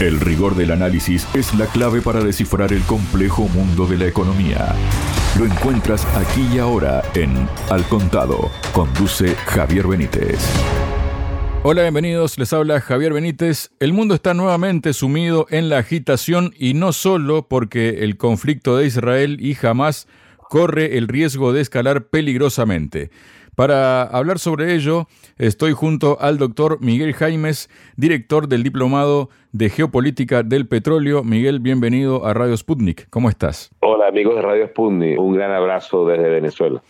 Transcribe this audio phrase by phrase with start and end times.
[0.00, 4.74] El rigor del análisis es la clave para descifrar el complejo mundo de la economía.
[5.38, 8.50] Lo encuentras aquí y ahora en Al Contado.
[8.72, 10.38] Conduce Javier Benítez.
[11.64, 12.38] Hola, bienvenidos.
[12.38, 13.72] Les habla Javier Benítez.
[13.78, 18.86] El mundo está nuevamente sumido en la agitación y no solo porque el conflicto de
[18.86, 20.08] Israel y Hamas
[20.38, 23.10] corre el riesgo de escalar peligrosamente.
[23.54, 25.06] Para hablar sobre ello,
[25.36, 31.22] estoy junto al doctor Miguel Jaimes, director del Diplomado de Geopolítica del Petróleo.
[31.24, 33.08] Miguel, bienvenido a Radio Sputnik.
[33.10, 33.70] ¿Cómo estás?
[33.80, 36.82] Hola amigos de Radio Sputnik, un gran abrazo desde Venezuela.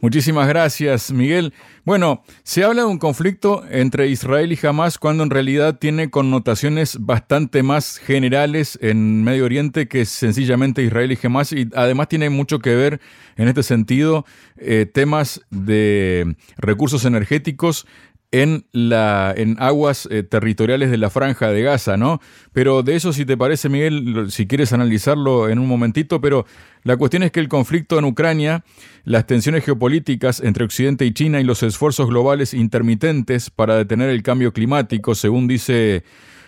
[0.00, 1.52] Muchísimas gracias, Miguel.
[1.84, 6.98] Bueno, se habla de un conflicto entre Israel y Hamas cuando en realidad tiene connotaciones
[7.00, 12.60] bastante más generales en Medio Oriente que sencillamente Israel y Hamas y además tiene mucho
[12.60, 13.00] que ver
[13.36, 14.24] en este sentido
[14.56, 17.84] eh, temas de recursos energéticos
[18.30, 22.20] en, la, en aguas eh, territoriales de la franja de Gaza, ¿no?
[22.52, 26.44] Pero de eso, si te parece, Miguel, si quieres analizarlo en un momentito, pero
[26.82, 28.64] la cuestión es que el conflicto en Ucrania,
[29.04, 34.22] las tensiones geopolíticas entre Occidente y China y los esfuerzos globales intermitentes para detener el
[34.22, 36.04] cambio climático, según dice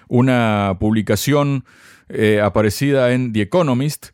[0.08, 1.64] una publicación
[2.08, 4.08] eh, aparecida en The Economist,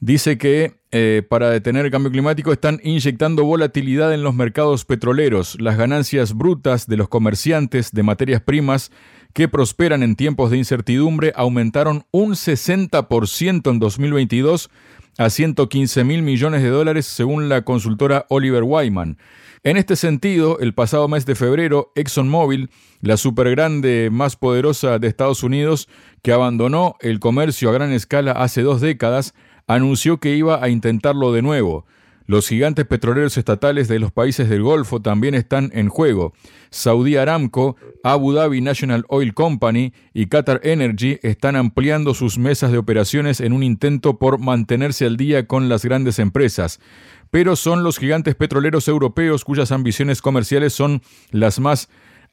[0.00, 5.60] dice que eh, para detener el cambio climático están inyectando volatilidad en los mercados petroleros.
[5.60, 8.90] Las ganancias brutas de los comerciantes de materias primas
[9.34, 14.70] que prosperan en tiempos de incertidumbre aumentaron un 60% en 2022
[15.18, 19.18] a 115 mil millones de dólares según la consultora Oliver Wyman.
[19.64, 25.42] En este sentido, el pasado mes de febrero, ExxonMobil, la supergrande más poderosa de Estados
[25.42, 25.88] Unidos,
[26.22, 29.34] que abandonó el comercio a gran escala hace dos décadas,
[29.68, 31.86] anunció que iba a intentarlo de nuevo.
[32.26, 36.34] Los gigantes petroleros estatales de los países del Golfo también están en juego.
[36.68, 42.76] Saudi Aramco, Abu Dhabi National Oil Company y Qatar Energy están ampliando sus mesas de
[42.76, 46.80] operaciones en un intento por mantenerse al día con las grandes empresas.
[47.30, 51.88] Pero son los gigantes petroleros europeos cuyas ambiciones comerciales son las más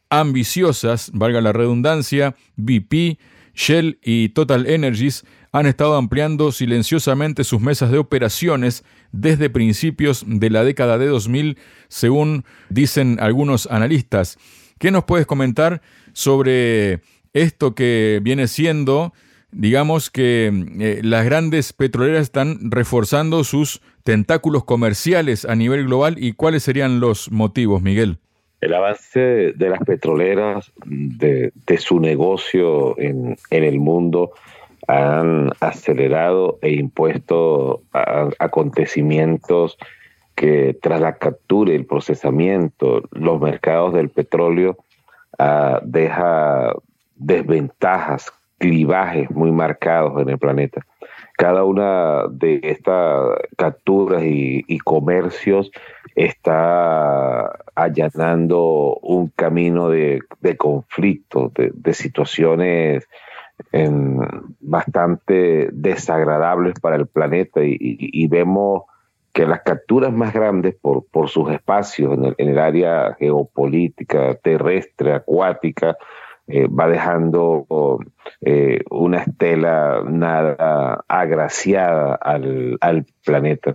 [0.09, 3.18] ambiciosas, valga la redundancia, BP,
[3.53, 5.25] Shell y Total Energies
[5.56, 8.84] han estado ampliando silenciosamente sus mesas de operaciones
[9.14, 11.58] desde principios de la década de 2000,
[11.88, 14.38] según dicen algunos analistas.
[14.80, 17.00] ¿Qué nos puedes comentar sobre
[17.32, 19.14] esto que viene siendo,
[19.52, 26.34] digamos que eh, las grandes petroleras están reforzando sus tentáculos comerciales a nivel global y
[26.34, 28.18] cuáles serían los motivos, Miguel?
[28.60, 34.34] El avance de las petroleras, de, su negocio en, en el mundo,
[34.88, 37.84] han acelerado e impuesto
[38.40, 39.78] acontecimientos
[40.35, 44.78] que tras la captura y el procesamiento, los mercados del petróleo
[45.40, 46.74] uh, deja
[47.16, 50.85] desventajas, clivajes muy marcados en el planeta.
[51.38, 55.72] Cada una de estas capturas y, comercios
[56.16, 63.07] está allanando un camino de, de, de situaciones
[64.60, 68.84] bastante desagradables para el planeta y, vemos
[69.34, 75.98] que las capturas más grandes por, por sus espacios en el, área geopolítica, terrestre, acuática,
[76.48, 77.66] eh, va dejando
[78.42, 82.78] eh, una estela nada agraciada al,
[83.26, 83.74] planeta.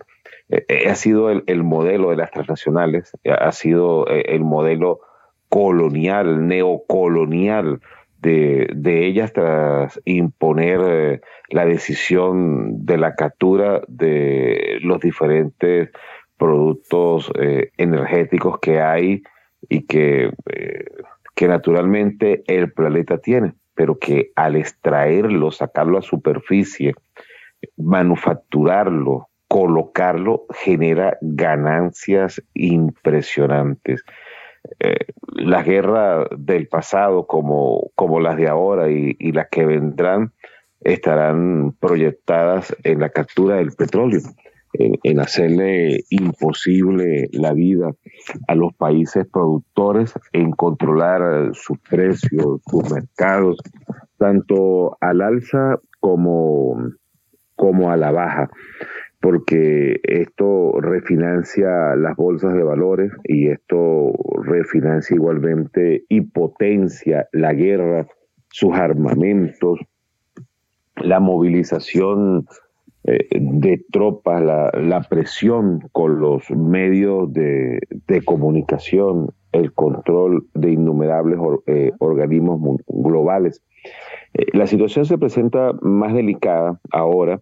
[0.48, 5.00] Eh, ha sido el, el, modelo de las transnacionales, ha sido el modelo
[5.48, 7.80] colonial, neocolonial
[8.20, 15.90] de, ellas tras imponer eh, la decisión de la captura de los diferentes
[16.36, 19.22] productos eh, energéticos que hay
[19.68, 20.84] y que, eh,
[21.34, 26.94] que naturalmente el planeta tiene, pero que al extraerlo, sacarlo a superficie,
[27.76, 34.02] manufacturarlo, colocarlo, genera ganancias impresionantes.
[34.78, 40.32] Eh, las guerras del pasado como, como las de ahora y, las que vendrán
[40.80, 44.20] estarán proyectadas en la captura del petróleo,
[44.74, 47.92] en, hacerle imposible la vida
[48.48, 53.58] a los países productores, en controlar sus precios, sus mercados,
[54.18, 56.76] tanto al alza como,
[57.56, 58.50] como a la baja
[59.20, 64.12] porque esto refinancia las bolsas de valores y esto
[64.42, 68.06] refinancia igualmente y potencia la guerra,
[68.48, 69.78] sus armamentos,
[70.96, 72.46] la movilización
[73.04, 77.80] eh, de tropas, la, presión con los medios de,
[78.24, 83.62] comunicación el control de innumerables eh, organismos globales.
[84.34, 87.40] Eh, la situación se presenta más delicada ahora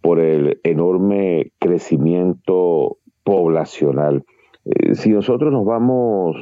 [0.00, 4.24] por el enorme crecimiento poblacional.
[4.64, 6.36] Eh, si nosotros nos vamos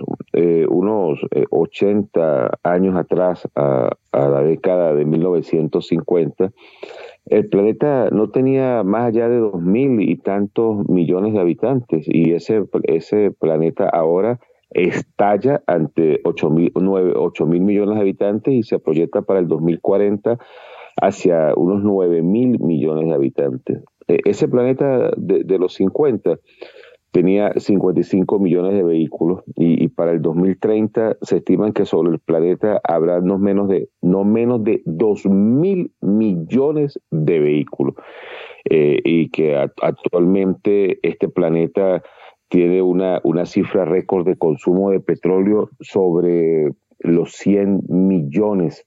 [0.69, 1.19] unos
[1.51, 6.53] 80 años atrás a, a la década de 1950,
[7.27, 12.33] el planeta no tenía más allá de dos mil y tantos millones de habitantes y
[12.33, 14.39] ese, ese planeta ahora
[14.71, 20.39] estalla ante 8 mil, mil millones de habitantes y se proyecta para el 2040
[21.01, 23.83] hacia unos 9 mil millones de habitantes.
[24.09, 26.39] E, ese planeta de, de los 50
[27.17, 32.79] tenía 55 millones de vehículos y, para el 2030 se estiman que sobre el planeta
[32.85, 37.95] habrá no menos de, no menos de 2 mil millones de vehículos
[38.69, 42.03] eh, y que actualmente este planeta
[42.49, 48.87] tiene una, una cifra récord de consumo de petróleo sobre los 100 millones.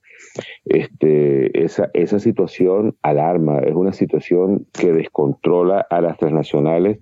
[0.64, 6.98] Este, esa, esa situación alarma, es una situación que descontrola a las transnacionales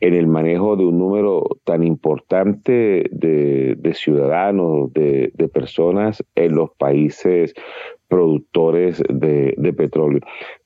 [0.00, 7.54] en el manejo de un número tan importante de, ciudadanos, de, personas en los países
[8.06, 10.20] productores de, petróleo.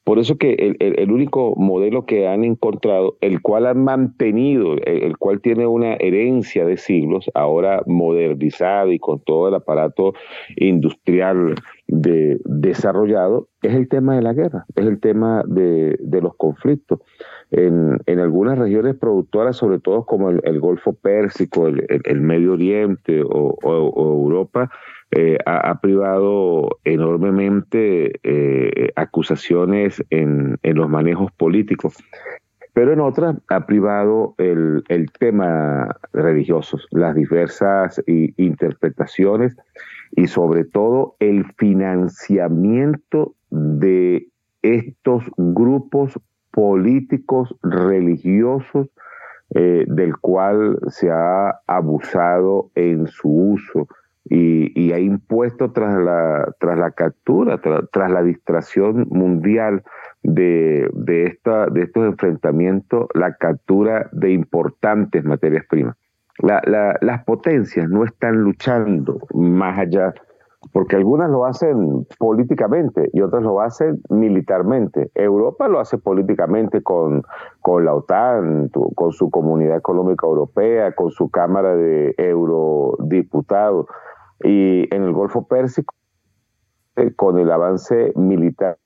[0.04, 5.40] Por eso que el, único modelo que han encontrado, el cual han mantenido, el, cual
[5.40, 10.12] tiene una herencia de siglos, ahora modernizado y con todo el aparato
[10.56, 11.54] industrial
[11.86, 17.00] desarrollado, es el tema de la guerra, es el tema de los conflictos
[17.52, 23.56] en, en algunas regiones productoras, sobre todo como el, Golfo Pérsico, el, Medio Oriente o,
[23.62, 24.70] Europa,
[25.10, 31.94] eh, ha, privado enormemente eh, acusaciones en, en, los manejos políticos.
[32.72, 39.54] Pero en otras ha privado el, el tema religioso, las diversas interpretaciones
[40.16, 44.28] y sobre todo el financiamiento de
[44.62, 46.18] estos grupos
[46.52, 48.88] políticos religiosos
[49.54, 53.88] eh, del cual se ha abusado en su uso
[54.24, 59.82] y, ha impuesto tras la, tras la captura, tras la distracción mundial
[60.22, 65.96] de, de, esta, de estos enfrentamientos, la captura de importantes materias primas.
[66.38, 70.14] las potencias no están luchando más allá
[70.72, 75.10] porque algunas lo hacen políticamente y otras lo hacen militarmente.
[75.14, 77.22] Europa lo hace políticamente con,
[77.60, 83.86] con la OTAN, con su Comunidad Económica Europea, con su Cámara de Eurodiputados
[84.44, 85.94] y en el Golfo Pérsico
[86.96, 88.78] eh, con el avance militar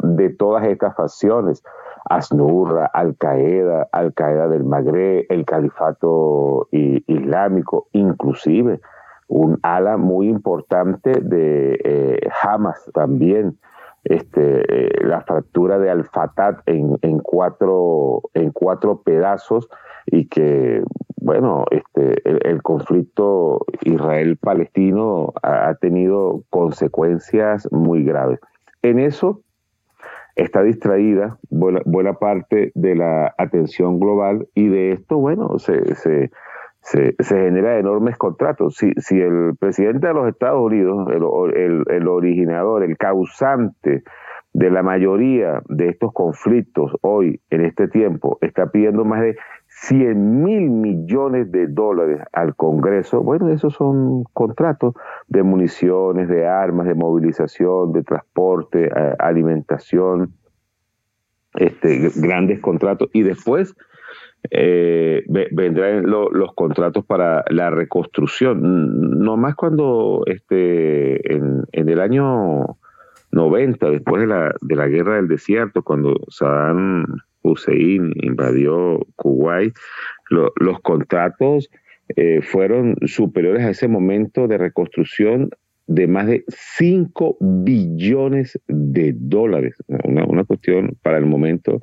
[0.00, 1.62] de todas estas facciones.
[2.04, 8.80] Asnurra, Al-Qaeda, Al-Qaeda del Magreb, el Califato Islámico, inclusive
[9.28, 13.58] un ala muy importante de eh, Hamas también.
[14.04, 19.68] Este, eh, la fractura de Al-Fatah en, cuatro, en cuatro pedazos
[20.06, 20.82] y que,
[21.18, 28.40] bueno, este, el, conflicto Israel-Palestino ha, tenido consecuencias muy graves.
[28.82, 29.42] En eso
[30.34, 36.30] está distraída buena, parte de la atención global y de esto, bueno, se
[36.82, 38.76] se, se genera enormes contratos.
[38.76, 41.08] Si, si el presidente de los Estados Unidos,
[41.54, 44.02] el, el, originador, el causante
[44.52, 49.36] de la mayoría de estos conflictos hoy, en este tiempo, está pidiendo más de
[49.68, 54.94] 100 mil millones de dólares al Congreso, bueno, esos son contratos
[55.28, 60.34] de municiones, de armas, de movilización, de transporte, eh, alimentación,
[61.54, 63.08] este, grandes contratos.
[63.14, 63.74] Y después
[64.50, 69.20] eh, vendrán los contratos para la reconstrucción.
[69.20, 72.78] No más cuando este, en, el año
[73.30, 77.06] 90, después de la, de la guerra del desierto, cuando Saddam
[77.42, 79.74] Hussein invadió Kuwait,
[80.28, 81.70] los contratos
[82.16, 85.50] eh, fueron superiores a ese momento de reconstrucción
[85.94, 89.74] de más de 5 billones de dólares.
[90.04, 91.80] Una, una cuestión para el momento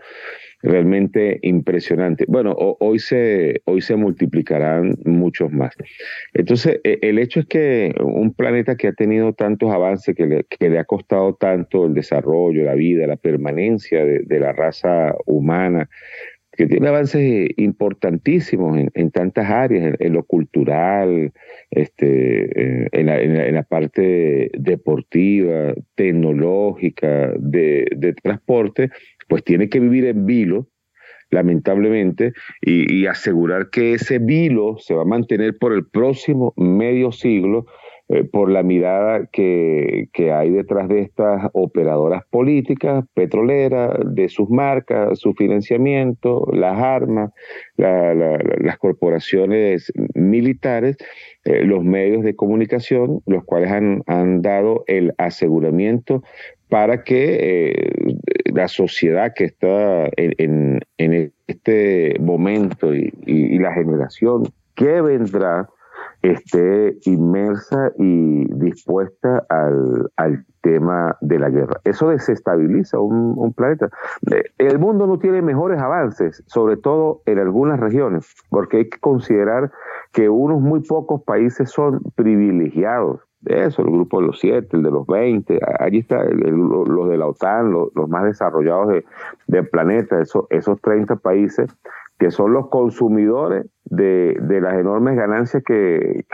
[0.61, 2.25] realmente impresionante.
[2.27, 5.73] Bueno, hoy, se, hoy se multiplicarán muchos más.
[6.33, 10.43] Entonces, e, el hecho es que un planeta que ha tenido tantos avances, que le,
[10.43, 15.89] que le ha costado tanto el desarrollo, la vida, la permanencia de, la raza humana,
[16.51, 21.31] que tiene avances importantísimos en, tantas áreas, en, lo cultural,
[21.71, 28.89] este, en, la, en, la, parte deportiva, tecnológica, de transporte,
[29.27, 30.67] pues tiene que vivir en vilo
[31.31, 37.65] lamentablemente, y, asegurar que ese vilo se va a mantener por el próximo medio siglo
[38.09, 45.19] eh, por la mirada que, hay detrás de estas operadoras políticas, petroleras, de sus marcas,
[45.19, 47.31] su financiamiento, las armas,
[47.77, 50.97] las corporaciones militares,
[51.45, 56.23] eh, los medios de comunicación, los cuales han, han dado el aseguramiento
[56.69, 58.15] para que eh,
[58.53, 60.79] la sociedad que está en,
[61.47, 64.43] este momento y, la generación
[64.75, 65.67] que vendrá
[66.21, 71.79] esté inmersa y dispuesta al, tema de la guerra.
[71.85, 73.89] Eso desestabiliza un, planeta.
[74.29, 78.99] Eh, el mundo no tiene mejores avances, sobre todo en algunas regiones, porque hay que
[78.99, 79.71] considerar
[80.11, 84.91] que unos muy pocos países son privilegiados eso, el grupo de los siete, el de
[84.91, 89.01] los veinte, allí está los de la OTAN, los, más desarrollados
[89.47, 91.71] del planeta, eso, esos 30 países
[92.17, 93.65] que son los consumidores
[93.99, 96.25] de, las enormes ganancias que,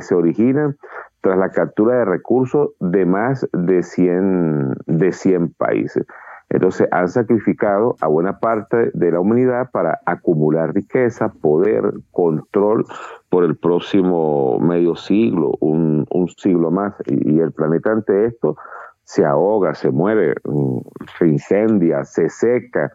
[0.00, 0.76] se originan
[1.20, 6.06] tras la captura de recursos de más de 100, de 100 países.
[6.50, 12.84] Entonces han sacrificado a buena parte de la humanidad para acumular riqueza, poder, control
[13.30, 16.06] por el próximo medio siglo, un,
[16.36, 16.94] siglo más.
[17.06, 18.56] Y, el planeta ante esto
[19.04, 20.78] se ahoga, se muere, mm,
[21.18, 22.92] se incendia, se seca.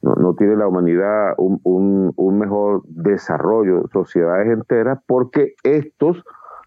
[0.00, 6.22] No, tiene la humanidad un, mejor desarrollo, sociedades enteras, porque estos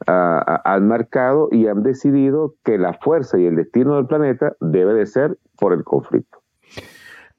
[0.05, 4.53] ah, ah, han marcado y han decidido que la fuerza y el destino del planeta
[4.59, 6.39] debe de ser por el conflicto.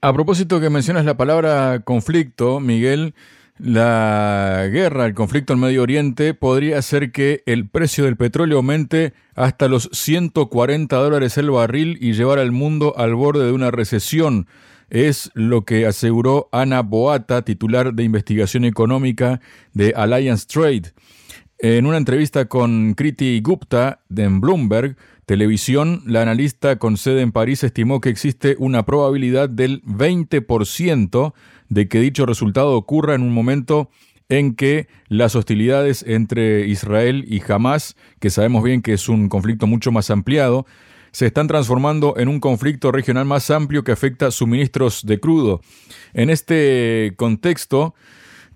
[0.00, 3.14] A propósito que mencionas la palabra conflicto, Miguel,
[3.58, 9.12] la guerra, el conflicto en Medio Oriente podría hacer que el precio del petróleo aumente
[9.37, 14.49] hasta los 140 dólares el barril y llevar al mundo al borde de una recesión.
[14.92, 19.40] Es lo que aseguró Ana Boata, titular de investigación económica
[19.72, 20.92] de Alliance Trade.
[21.61, 27.64] En una entrevista con Kriti Gupta de Bloomberg, Televisión, la analista con sede en París
[27.64, 31.32] estimó que existe una probabilidad del 20%
[31.70, 33.88] de que dicho resultado ocurra en un momento
[34.28, 39.66] en que las hostilidades entre Israel y Hamas, que sabemos bien que es un conflicto
[39.66, 40.66] mucho más ampliado,
[41.12, 45.61] se están transformando en un conflicto regional más amplio que afecta suministros de crudo.
[46.14, 47.95] En este contexto,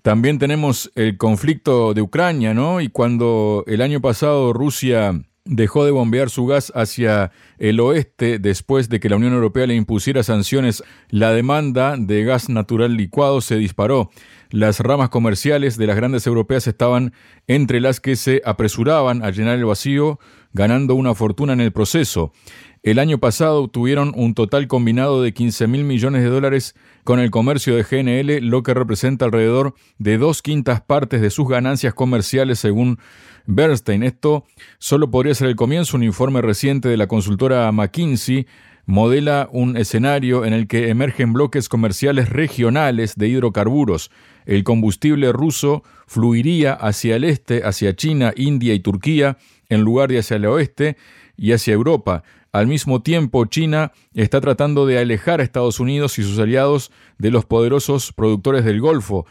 [0.01, 2.81] también tenemos el conflicto de Ucrania, ¿no?
[2.81, 8.89] Y cuando el año pasado Rusia dejó de bombear su gas hacia el oeste después
[8.89, 13.55] de que la Unión Europea le impusiera sanciones, la demanda de gas natural licuado se
[13.55, 14.09] disparó.
[14.49, 17.13] Las ramas comerciales de las grandes europeas estaban
[17.47, 20.19] entre las que se apresuraban a llenar el vacío,
[20.57, 22.33] ganando una fortuna en el proceso.
[22.81, 27.31] El año pasado obtuvieron un total combinado de 15 mil millones de dólares con el
[27.31, 32.59] comercio de GNL, lo que representa alrededor de dos quintas partes de sus ganancias comerciales
[32.59, 32.97] según
[33.45, 34.03] Bernstein.
[34.03, 34.45] Esto
[34.79, 35.95] solo podría ser el comienzo.
[35.95, 38.47] Un informe reciente de la consultora McKinsey
[38.87, 44.09] modela un escenario en el que emergen bloques comerciales regionales de hidrocarburos.
[44.45, 49.37] El combustible ruso fluiría hacia el este, hacia China, India y Turquía,
[49.69, 50.97] en lugar de hacia el oeste
[51.35, 52.23] y hacia Europa.
[52.51, 57.31] Al mismo tiempo, China está tratando de alejar a Estados Unidos y sus aliados de
[57.31, 59.25] los poderosos productores del Golfo.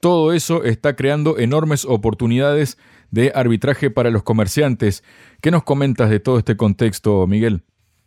[0.00, 2.78] Todo eso está creando enormes oportunidades
[3.10, 5.04] de arbitraje para los comerciantes.
[5.42, 7.62] ¿Qué nos comentas de todo este contexto, Miguel?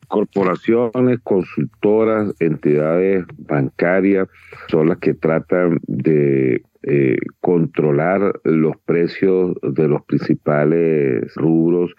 [0.07, 4.27] Corporaciones, consultoras, entidades bancarias
[4.69, 11.93] son las que tratan de eh, controlar los precios de los principales rubros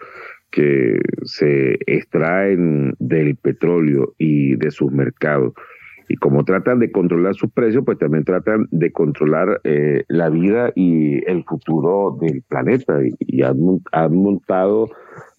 [0.51, 5.53] que se extraen del petróleo y de sus mercados.
[6.07, 10.71] Y como tratan de controlar sus precios, pues también tratan de controlar eh, la vida
[10.75, 12.99] y el futuro del planeta.
[13.19, 13.57] Y, han,
[14.11, 14.89] montado,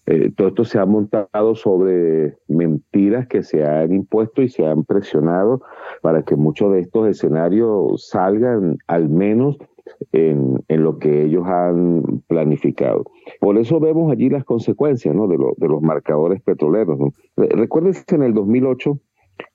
[0.07, 4.85] eh, todo esto se ha montado sobre mentiras que se han impuesto y se han
[4.85, 5.61] presionado
[6.01, 9.57] para que muchos de estos escenarios salgan al menos
[10.13, 13.03] en, lo que ellos han planificado.
[13.41, 16.97] Por eso vemos allí las consecuencias de, de los marcadores petroleros.
[16.99, 17.11] ¿no?
[17.35, 18.99] Recuérdense en el 2008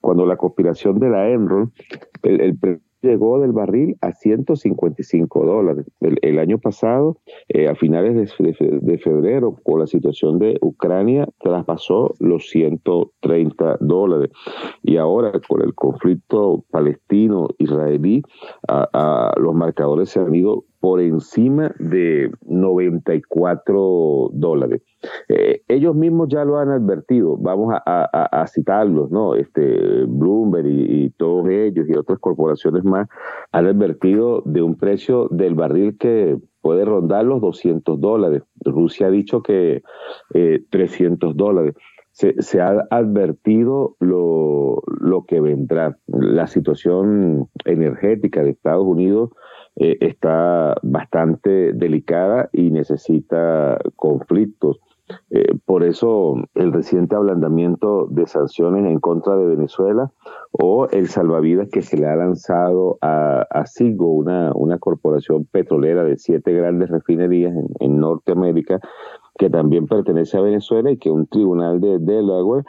[0.02, 1.73] cuando la conspiración de la Enron,
[2.23, 5.87] el, el llegó del barril a 155 dólares.
[6.00, 7.18] El, año pasado,
[7.49, 14.30] eh, a finales de, febrero, con la situación de Ucrania, traspasó los 130 dólares.
[14.82, 18.23] Y ahora, con el conflicto palestino-israelí,
[19.37, 24.83] los marcadores se han ido por encima de 94 dólares.
[25.29, 29.37] Eh, ellos mismos ya lo han advertido, vamos a, citarlos, ¿no?
[29.37, 33.07] Este, Bloomberg y, todos ellos y otras corporaciones más
[33.53, 38.43] han advertido de un precio del barril que puede rondar los 200 dólares.
[38.65, 39.85] Rusia ha dicho que
[40.71, 41.75] 300 eh, dólares.
[42.11, 45.97] Se, ha advertido lo que vendrá.
[46.09, 49.31] La situación energética de Estados Unidos
[49.76, 54.81] eh, está bastante delicada y necesita conflictos.
[55.31, 60.11] Eh, por eso el reciente ablandamiento de sanciones en contra de Venezuela
[60.52, 63.64] o el salvavidas que se le ha lanzado a, a
[63.99, 68.81] una, una corporación petrolera de siete grandes refinerías en, en Norteamérica,
[69.38, 72.64] que también pertenece a Venezuela y que un tribunal de Delaware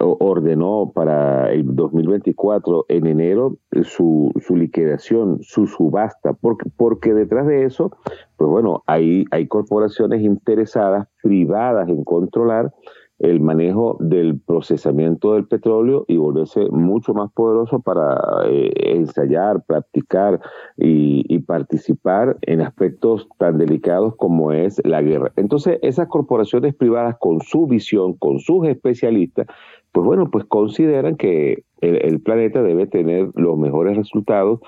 [0.00, 7.64] ordenó para el 2024 en enero su, su liquidación, su subasta, porque, porque detrás de
[7.64, 7.90] eso,
[8.36, 12.72] pues bueno, hay, hay corporaciones interesadas, privadas en controlar
[13.18, 20.40] el manejo del procesamiento del petróleo y volverse mucho más poderoso para eh, ensayar, practicar
[20.76, 25.32] y, y, participar en aspectos tan delicados como es la guerra.
[25.36, 29.46] Entonces, esas corporaciones privadas con su visión, con sus especialistas,
[29.92, 34.60] pues bueno, pues consideran que el, planeta debe tener los mejores resultados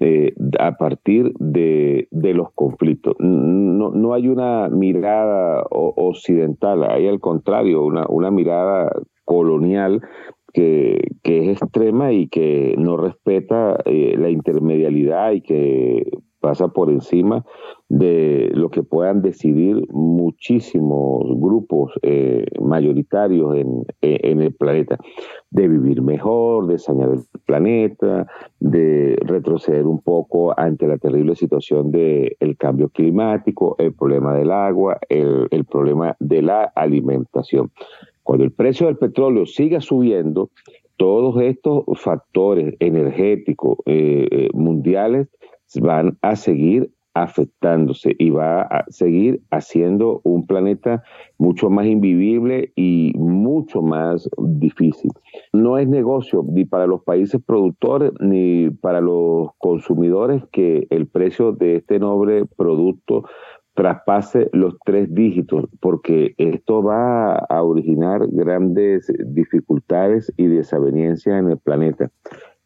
[0.00, 3.14] eh, a partir de, los conflictos.
[3.18, 8.92] No, no, hay una mirada occidental, hay al contrario, una, una mirada
[9.24, 10.02] colonial
[10.52, 16.90] que, que, es extrema y que no respeta eh, la intermedialidad y que pasa por
[16.90, 17.44] encima
[17.88, 24.98] de lo que puedan decidir muchísimos grupos eh, mayoritarios en, en, el planeta,
[25.50, 28.26] de vivir mejor, de sanear el planeta,
[28.60, 34.50] de retroceder un poco ante la terrible situación del el cambio climático, el problema del
[34.50, 37.70] agua, el, el problema de la alimentación.
[38.22, 40.50] Cuando el precio del petróleo siga subiendo,
[40.96, 45.28] todos estos factores energéticos eh, eh, mundiales
[45.80, 51.02] van a seguir afectándose y va a seguir haciendo un planeta
[51.38, 55.10] mucho más invivible y mucho más difícil.
[55.52, 61.52] No es negocio ni para los países productores ni para los consumidores que el precio
[61.52, 63.24] de este noble producto
[63.76, 71.58] traspase los tres dígitos, porque esto va a originar grandes dificultades y desavenencias en el
[71.58, 72.10] planeta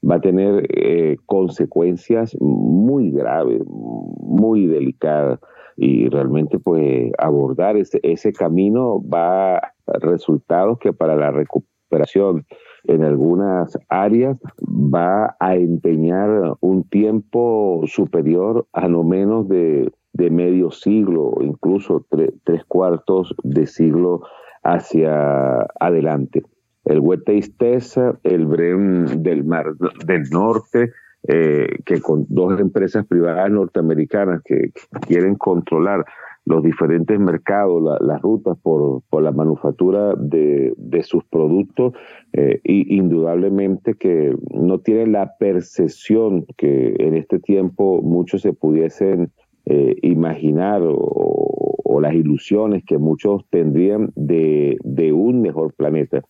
[0.08, 5.40] va a tener eh, consecuencias muy graves, muy delicadas
[5.76, 12.44] y realmente pues abordar ese, ese camino va a resultados que para la recuperación
[12.84, 20.70] en algunas áreas va a empeñar un tiempo superior a no menos de, de medio
[20.70, 22.06] siglo, incluso
[22.44, 24.22] tres cuartos de siglo
[24.62, 26.42] hacia adelante
[26.84, 29.74] el Wetteistesa, el Brem del Mar
[30.06, 30.92] del Norte,
[31.28, 34.72] eh, que con dos empresas privadas norteamericanas que,
[35.06, 36.04] quieren controlar
[36.46, 41.92] los diferentes mercados, las rutas por, la manufactura de, sus productos,
[42.32, 49.30] eh, y indudablemente que no tienen la percepción que en este tiempo muchos se pudiesen
[49.66, 56.22] eh, imaginar o, las ilusiones que muchos tendrían de, de un mejor planeta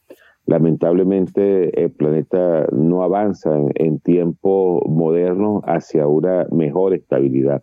[0.51, 7.63] lamentablemente el planeta no avanza en, tiempo moderno hacia una mejor estabilidad,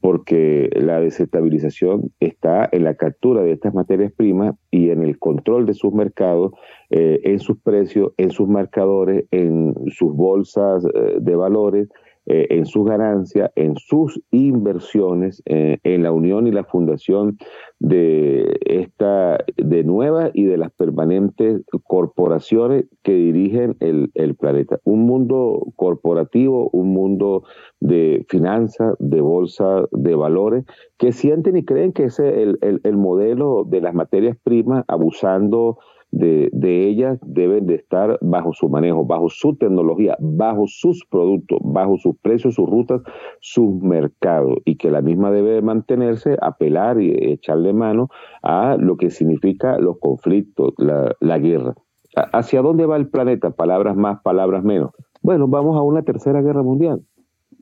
[0.00, 5.66] porque la desestabilización está en la captura de estas materias primas y en el control
[5.66, 6.52] de sus mercados,
[6.90, 11.88] eh, en sus precios, en sus marcadores, en sus bolsas eh, de valores
[12.30, 17.38] eh, en sus ganancias, en sus inversiones, eh, en la unión y la fundación
[17.78, 24.78] de esta, de nuevas y de las permanentes corporaciones que dirigen el, planeta.
[24.84, 27.44] Un mundo corporativo, un mundo
[27.80, 30.66] de finanzas, de bolsa, de valores,
[30.98, 35.78] que sienten y creen que ese es el, el modelo de las materias primas, abusando
[36.10, 36.50] de,
[36.88, 42.16] ellas deben de estar bajo su manejo, bajo su tecnología, bajo sus productos, bajo sus
[42.18, 43.02] precios, sus rutas,
[43.40, 48.08] sus mercados y que la misma debe mantenerse, apelar y echarle mano
[48.42, 51.74] a lo que significa los conflictos, la, la guerra.
[52.14, 53.50] ¿Hacia dónde va el planeta?
[53.50, 54.90] Palabras más, palabras menos.
[55.22, 57.02] Bueno, vamos a una tercera guerra mundial.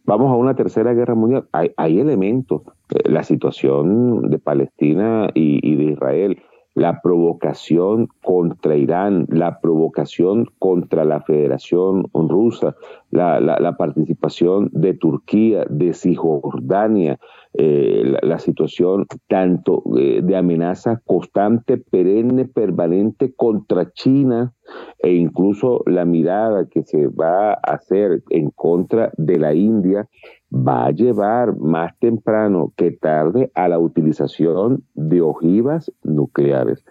[0.04, 1.48] Vamos a una tercera guerra mundial.
[1.52, 2.62] Hay, hay elementos.
[2.94, 6.38] Eh, la situación de Palestina y, y de Israel,
[6.76, 12.76] la provocación contra Irán, la provocación contra la Federación Rusa,
[13.10, 17.18] la, participación de Turquía, de Cisjordania,
[17.58, 24.52] eh, la, situación tanto eh, de amenaza constante, perenne, permanente contra China
[24.98, 30.06] e incluso la mirada que se va a hacer en contra de la India
[30.52, 36.84] va a llevar más temprano que tarde a la utilización de ojivas nucleares.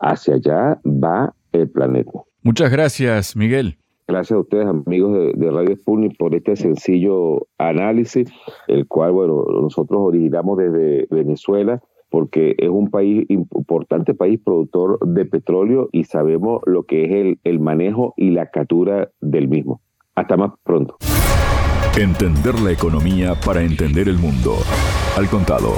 [0.00, 2.22] Hacia allá va el planeta.
[2.42, 3.78] Muchas gracias, Miguel.
[4.10, 8.32] Gracias a ustedes, amigos de, Radio Sputnik, por este sencillo análisis,
[8.66, 15.26] el cual, bueno, nosotros originamos desde Venezuela, porque es un país importante, país productor de
[15.26, 19.82] petróleo y sabemos lo que es el, el manejo y la captura del mismo.
[20.14, 20.96] Hasta más pronto.
[22.00, 24.54] Entender la economía para entender el mundo.
[25.18, 25.72] Al contado.